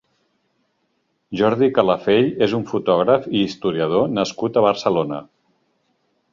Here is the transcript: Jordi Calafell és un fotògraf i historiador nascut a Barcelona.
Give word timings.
Jordi 1.41 1.67
Calafell 1.75 2.31
és 2.47 2.57
un 2.61 2.65
fotògraf 2.73 3.29
i 3.35 3.45
historiador 3.51 4.11
nascut 4.17 4.59
a 4.63 4.67
Barcelona. 4.71 5.25